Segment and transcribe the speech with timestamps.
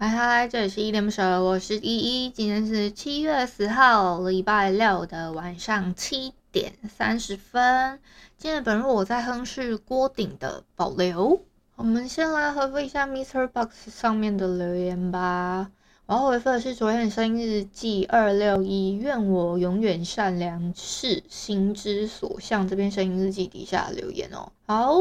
[0.00, 2.30] 嗨嗨，这里是依依恋不舍，我是依依。
[2.30, 7.98] 今天是七月十号，礼拜六的晚上七点三十分。
[8.36, 11.42] 今天本日我在哼是郭顶的保留。
[11.74, 13.48] 我们先来回复一下 Mr.
[13.48, 15.72] Box 上面的留言吧。
[16.06, 22.68] 我要回复的是昨天的声音日记二六一，愿我永远善良，是心之所向。
[22.68, 24.52] 这边声音日记底下留言哦。
[24.64, 24.94] 好，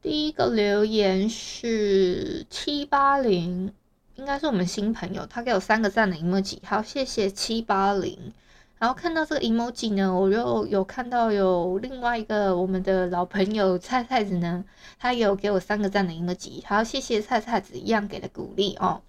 [0.00, 3.74] 第一个留言是七八零。
[4.16, 8.32] 应该是我们新朋友，他给我三个赞的 emoji，好，谢谢七八零。
[8.78, 14.64] 然后看到这个 emoji 呢，我又有看到有另外一个我们的老朋友菜菜子呢，
[14.98, 19.00] 他有给我三个赞的 emoji，好，谢谢菜菜子一样给的鼓励哦。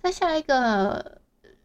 [0.00, 1.18] 再下一个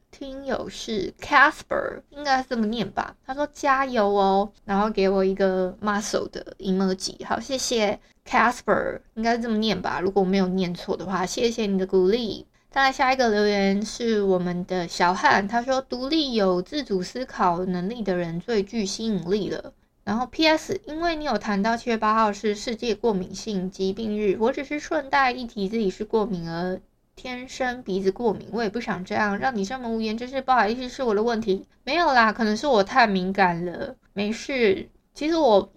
[0.09, 3.15] 听友是 Casper，应该是这么念吧？
[3.25, 9.99] 他说加油哦，然后给我一个 muscle 的 emoji，好，谢谢 Casper，应该是这么念吧？
[9.99, 12.47] 如果我没有念错的话，谢谢你的鼓励。
[12.75, 19.71] 再来下一个留言是我们的小汉，他说独立有自主思考能力的人最具吸引力了。
[20.03, 20.81] 然后 P.S.
[20.85, 26.81] 因为你有谈到七月八号是世界过敏性疾病日，我只是顺带一提自己是过敏而，
[27.15, 31.65] 天生鼻子过敏，我也不想这样让你这么无言，真是不好意思，是我的问题。
[31.85, 34.89] 没有啦，可能是我太敏感了，没事。
[35.13, 35.71] 其实我。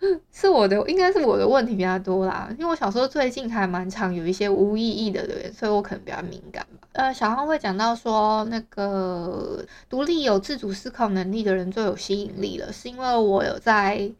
[0.32, 2.48] 是我的，应该是我的问题比较多啦。
[2.58, 6.88] 因为我小时候最近还蛮常有一些无意义的留言，所以我可能比较敏感吧。
[6.92, 14.10] 呃，小汉会讲到说，那个独立有自主思考能力的人最有吸引力了，是因为我有在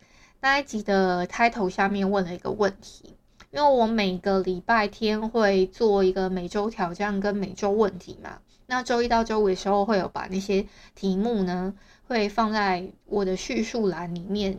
[0.41, 3.17] 那一集的 title 下面问了一个问题。
[3.51, 10.65] 因为我每个礼拜天会做一个每周挑战跟每周问题嘛，那周一到周五的时候会有把那些
[10.95, 11.75] 题目呢，
[12.07, 14.59] 会放在我的叙述栏里面。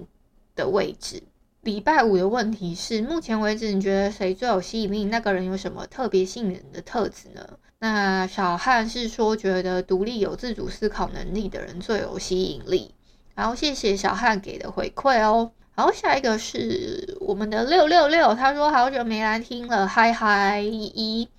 [0.61, 1.22] 的位置。
[1.61, 5.03] 礼拜五的问题是：目前为止，你觉得谁最有吸引力？
[5.05, 7.41] 那个人有什么特别吸引人的特质呢？
[7.77, 12.95] 那小汉是说，觉得独立有自主思考能力的人最有吸引力。
[13.35, 15.51] 然后谢谢小汉给的回馈哦。
[15.75, 21.29] 然后下一个是我们的六六六，他说好久没来听了，嗨嗨一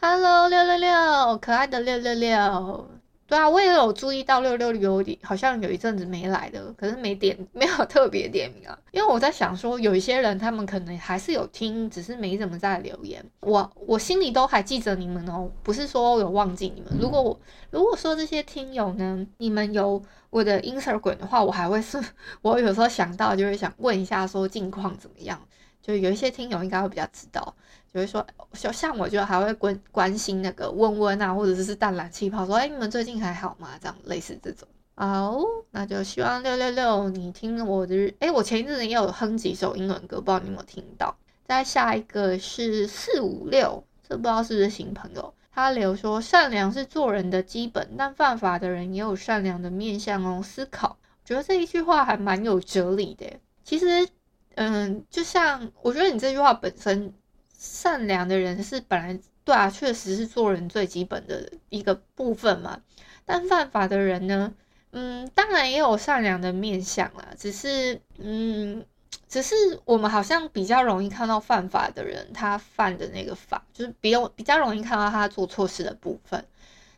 [0.00, 2.99] ，Hello 六六六，可爱的六六六。
[3.30, 13.24] 对啊，我也有注意到六六有点好像有一阵子没来的，可是没点 没有特别点名啊，因为我在想说有一些人他们可能还是有听，只是没怎么在留言。
[13.42, 16.90] 我我心里都还记着你们哦，不是说有忘记你们。
[17.00, 17.40] 如果我
[17.70, 22.02] 如果说这些听友呢，你们有我的 Instagram 的话，我还会是，
[22.42, 25.40] 我有时候想到就会想问一下说近况怎么样，
[25.80, 27.54] 就有一些听友应该会比较知道。
[27.92, 33.70] 就会说，像像我就还会关关心那个温温啊，或者是淡蓝气泡，说，哎，你们最近还好吗？
[33.80, 34.68] 这样类似这种。
[34.94, 35.40] 好，
[35.72, 41.16] 那就希望六六六你听我的，哎，我前一阵子也有哼几首英文歌，不知道你有没有听到。
[41.48, 50.40] 再下一个是四五六，这不知道是不是新朋友，他留说，善良是做人的基本，但犯法的人也有善良的面向哦。
[50.44, 53.26] 思考，觉得这一句话还蛮有哲理的。
[53.64, 54.06] 其实，
[54.54, 57.12] 嗯，就像我觉得你这句话本身。
[57.60, 62.80] 善良的人是本来对啊，确实是做人最基本的一个部分嘛。
[63.26, 64.54] 但犯法的人呢，
[64.92, 67.28] 嗯，当然也有善良的面相啦。
[67.36, 68.82] 只是，嗯，
[69.28, 69.54] 只是
[69.84, 76.42] 我们好像比较容易看到犯法的人，他犯的那个法，就是比较比较容易看到他做错事的部分。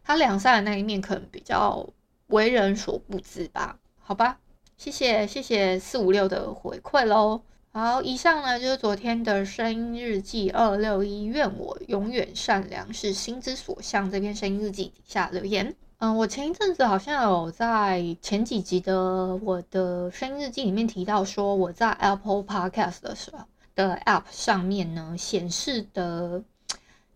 [0.05, 1.85] 他良善的那一面可能比较
[2.29, 3.81] 为人所不知吧？
[3.99, 4.39] 好吧，
[4.77, 7.43] 谢谢谢谢四五六的回馈喽。
[7.75, 14.11] 好，以上呢就是昨天的声音日记二六一，愿我永远善良，是心之所向。
[14.11, 26.45] 这篇声音日记底下留言，嗯，我前一阵子好像有在前几集的我的声音日记里面提到说，我在 Apple Podcast 的时候的 App 上面呢显示的。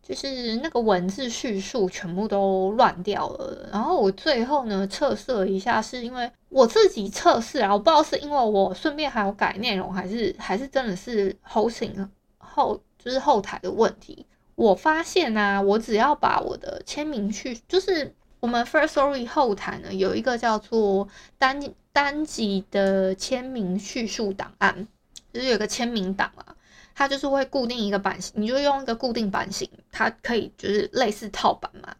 [0.07, 12.09] 就是那个文字叙述全部都乱掉了，然后我最后呢测试了一下，是因为我自己测试啊，我不知道是因为我顺便还有改内容，还是还是真的是 hosting
[12.39, 14.25] 后就是后台的问题。
[14.55, 21.61] 我发现、啊，我只要把我的签名去，就是我们 Firstory 后台呢有一个叫做单
[21.93, 24.87] 单集的签名叙述档案，
[25.33, 26.46] 就是有个签名档啊。
[26.99, 31.95] 它就是会固定一个版型，你就用一个固定版型，它可以就是类似套版嘛。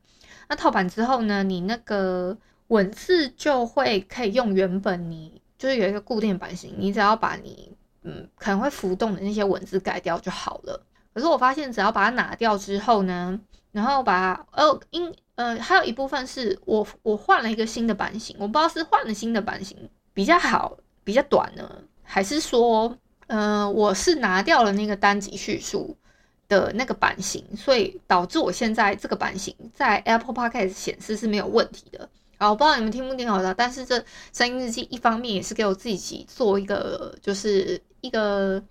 [0.49, 2.35] 那套版之后呢，你那个
[2.69, 7.71] 文字就会可以用原本你就是有一个固定版型，你只要把你
[8.05, 10.83] 嗯可能会浮动的那些文字改掉就好了。
[11.13, 13.39] 可是我发现只要把它拿掉之后呢，
[13.73, 19.77] 然后把哦因呃还有一部分是我我换了一个新的版型，我不知道是换了新的版型
[20.15, 22.97] 比较好比较短呢，还是说。
[23.27, 25.97] 嗯、我是拿掉了那个单集叙述
[26.49, 32.09] 的那个版型，所以导致我现在这个版型在 Apple Podcast 显示是没有问题的。
[32.39, 38.63] 啊，我不知道你们听不听好的，但是这声音日记一方面也是给我自己做一个，就是一个。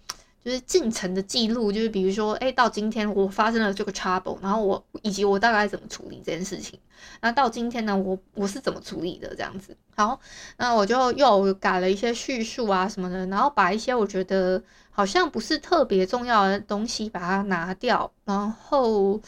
[0.45, 6.79] 就是进程的记录，就是比如说，哎，到今天我发生了这个 trouble，然后我以及我大概怎么处理这件事情。
[7.19, 9.75] 那到今天呢，我我是怎么处理的这样子。
[9.95, 10.19] 好，
[10.57, 14.61] 那我就又改了一些叙述啊什么的，然后把一些我觉得
[14.91, 19.19] 好像不是特别重要的东西把它拿掉，然后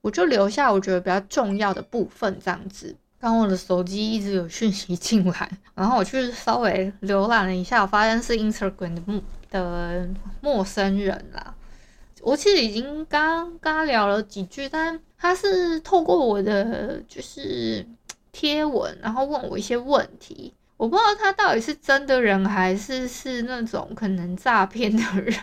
[0.00, 2.96] 我就留下我觉得比较重要的部分这样子。
[3.20, 9.22] 刚我的手机一直有讯息进来，然后我去稍微浏览了一下，我发现是 Instagram 的目。
[9.52, 10.08] 的
[10.40, 11.54] 陌生人啦，
[12.22, 17.86] 我其实已经刚刚聊了几句，但他是透过我的就是
[18.32, 25.38] 贴文，然后问我一些问题，我不知道他到底是真的人还是是那种可能诈骗的人，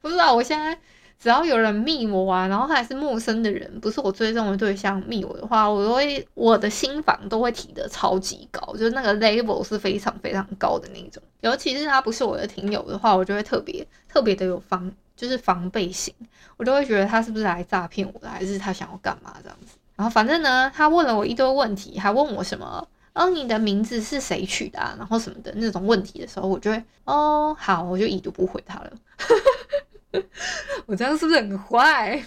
[0.00, 0.76] 不知道我现在。
[1.22, 11.22] 只要有人密我啊，然后还是陌生的人，不是我追踪的对象密我的话，我都会我的心防都会提的超级高，就是那个 level 是非常非常高的那种。
[11.40, 16.12] 尤其是他不是我的听友的话，我就会特别特别的有防，就是防备心，
[16.56, 19.76] 我都会觉得他是不是来诈骗我的，还是他想要干嘛这样子。
[19.94, 24.96] 然后反正呢，他问了我一堆问题，还问我什么，哦，你的名字是谁取的啊？
[24.98, 28.90] 然后什么的那种问题的时候，我就会哦好，我就已读不回他了。
[30.86, 32.22] 我这样是不是很坏？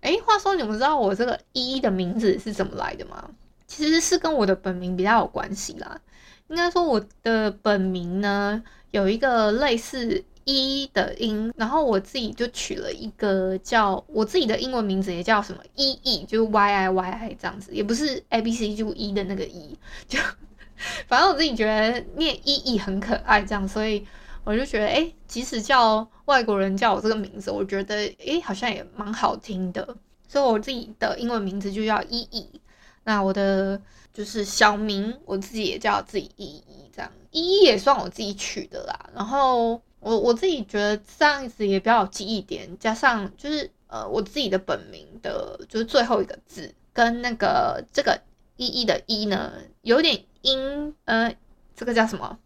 [0.00, 3.30] 哎，话说你们知道我这个一的名字是怎么来的吗？
[3.66, 6.00] 其实是跟我的本名比较有关系啦。
[6.48, 19.76] 应该说我的本名呢有一个类似一的音，然后我自己就取了一个叫我自己的英文名字，也叫什么 E E，就 Y I Y I 这样子，也不是 A B C 就一的那个一，
[20.08, 20.18] 就
[21.06, 24.06] 反正我自己觉得念 E E 很可爱，这样，所以。
[24.44, 27.94] 我就觉得，哎，即使叫外国人叫我这个名字，我觉得，
[28.26, 29.96] 哎，好像也蛮好听的。
[30.26, 32.60] 所以我自己的英文名字就叫依依。
[33.04, 33.80] 那我的
[34.12, 39.10] 就是小名，我自己也叫自己依依，这样依依也算我自己取的啦。
[39.14, 48.20] 然后我我自己觉得这样子也比较有记忆点，加上就是呃我自己的本名的，就是最后一个字跟那个这个
[48.56, 51.34] 依依的依呢，有点音，呃，
[51.74, 52.38] 这个叫什么？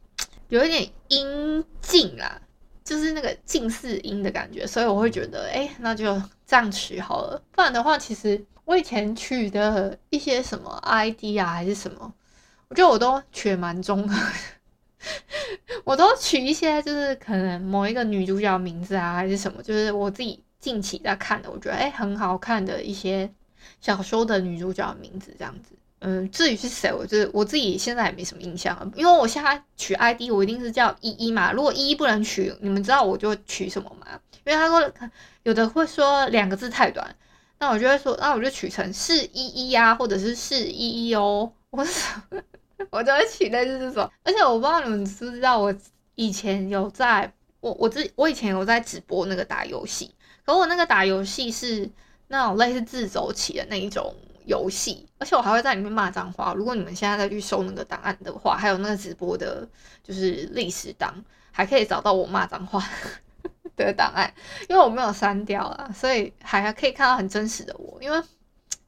[0.48, 2.40] 有一点音近啦，
[2.84, 7.42] 就是那个近似音的感觉，所以我会觉得，哎，那就这样取好了。
[7.52, 12.12] 不然的话，其实我以前取的一些什么 ID 啊，还是什么，
[12.68, 14.14] 我觉得我都取蛮中的，
[15.84, 23.32] 我都取一些就是可能某一个女主角名字啊，还是什么，就是我自己近期在看的，我觉得哎很好看的一些
[23.80, 25.74] 小说的女主角名字这样子。
[26.06, 31.50] 嗯，至于是谁，我就我自己现在也没什么印象了，因为我现在取 ID，我一定是叫依依嘛。
[31.50, 34.20] 如果依依不能取，你们知道我就取什么吗？
[34.44, 34.92] 因为他说
[35.44, 37.16] 有的会说两个字太短，
[37.58, 41.50] 那我就会说，那我就取成是依依呀，或者是是依依哦。
[41.70, 41.82] 我
[42.90, 44.11] 我就会取类似这种。
[44.25, 45.75] 而且我不知道你们知不知道，我
[46.16, 51.88] 以前有在我我自我以前有在直播那个打游戏，可我那个打游戏是
[52.28, 54.14] 那种类似自走棋的那一种。
[54.44, 56.54] 游戏，而且我还会在里面骂脏话。
[56.54, 59.66] 如果你们现在再去搜那个档案的话，还有那个直播的，
[60.02, 61.14] 就是历史档，
[61.50, 62.82] 还可以找到我骂脏话
[63.76, 64.32] 的档案。
[64.68, 67.98] 因为我没有删掉啊，所以还可以看到很真实的我。
[68.02, 68.22] 因为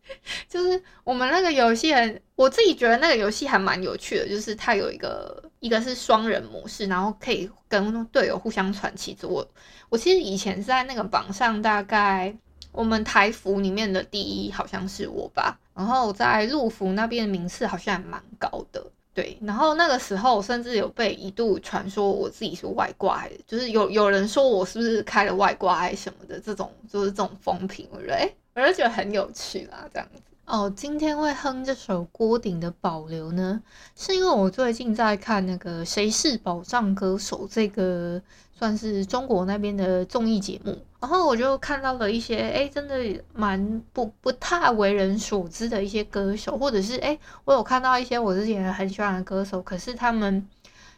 [0.48, 9.26] 就是我们那个游戏很，我自己觉得那个游戏还蛮有趣的，就是它有一个一个是双人模式，然后可以跟队友互相传旗子。
[9.26, 9.44] 我
[9.88, 12.32] 我其实以前在那个榜上，大概
[12.76, 18.87] 我们台服里面的第一好像是我吧，然后在陆服那边名次好像还蛮高的。
[19.14, 30.21] 对，然后那个时候甚至有被一度传说我自己是外挂，就是有有人说我是不是开了外挂还是什么的，这种就是这种风评，我觉得哎，我就觉得很有趣啦，这样子。
[30.45, 33.61] 哦，今天会哼这首郭顶的保留呢，
[33.97, 38.21] 是因为我最近在看那个《谁是宝藏歌手》这个
[38.58, 50.48] 算是中国那边的综艺节目，然后我就看到了一些哎，真的蛮不不太为人所知的一些歌手，或者是哎，我有看到一些我之前很喜欢的歌手，可是他们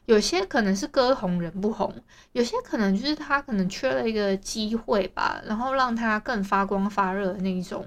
[0.06, 1.92] 有些可能是歌红人不红，
[2.32, 7.84] 有些可能就是他可能缺了一个机会吧，然后让他更发光发热的那一种。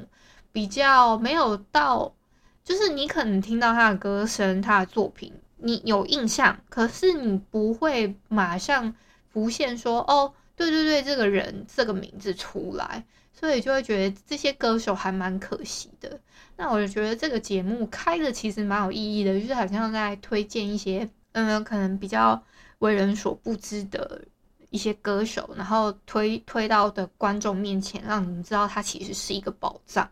[0.54, 2.13] 比较没有到，
[2.62, 8.94] 就是你可能听到他的歌声、他的作品，你有印象，可是你不会马上
[9.32, 16.20] 浮现说，哦，对对对，这个人这个名字出来，所以就会觉得这些歌手还蛮可惜的。
[16.58, 22.44] 那我就觉得这个节目开的其实蛮有意义的，就是好像在推荐一些，嗯，可能比较
[22.80, 24.22] 为人所不知的
[24.70, 30.08] 一些歌手，然后推推到的观众面前，让你们知道他其实是一个宝藏。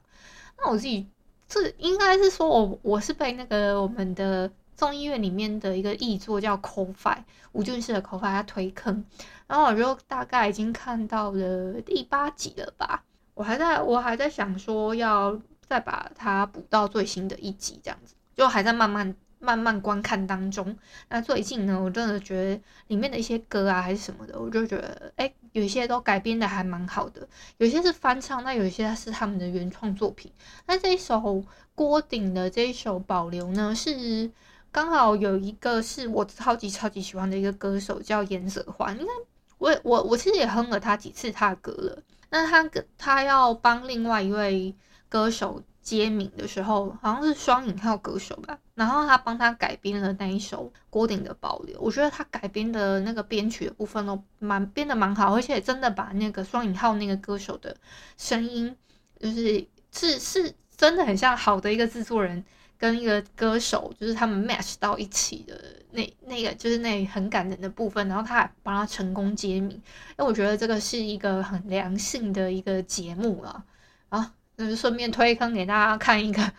[0.58, 1.08] 那我自己
[1.48, 7.18] 这应该是说我，我是被那个我们的综艺院里面的一个译作叫 Ko-Fi
[7.52, 9.04] 吴俊士的 Ko-Fi 他推坑，
[9.46, 19.14] 然后我就大概已经看到了第八集了吧，我还在我还在想说要再把它补到最新的一集这样子，就还在慢慢。
[19.42, 30.30] 慢慢观看当中，那最近呢，我真的觉得里面的一些歌啊，还是什么的，我就觉得，哎，有一些都改编的还蛮好的，有些是翻唱，那有一些是他们的原创作品。
[30.66, 31.42] 那这一首
[31.74, 34.30] 郭顶的这一首《保留》呢，是
[34.72, 39.12] 刚好有一个是我超级超级喜欢的一个歌手叫颜舍欢，应该
[39.58, 42.02] 我我我其实也哼了他几次他的歌了。
[42.30, 44.76] 那他他要帮另外一位
[45.08, 45.62] 歌手。
[45.82, 57.76] 揭名的时候，好像是双引号歌手吧，然后他帮他改编了那一首郭顶的保留，我觉得他改编的那个编曲的部分都蛮编的蛮好，而且真的把那个双引号那个歌手的
[58.18, 58.76] 声音，
[59.20, 62.44] 就是是是真的很像好的一个制作人
[62.80, 65.56] 跟一个歌手，就是他们 match 到一起的
[65.92, 69.82] 那那个就是那很感人的部分，然后他还帮他成功揭秘，因
[70.18, 73.64] 为我觉得这个是一个很良性的一个节目了
[74.10, 74.34] 啊。
[74.58, 76.52] 就顺便推坑给大家看一个，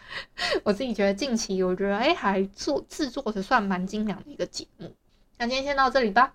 [0.63, 4.95] 我自己觉得近期我觉得哎还做制作的算蛮精良的一个节目。
[5.37, 6.35] 那今天先到这里吧。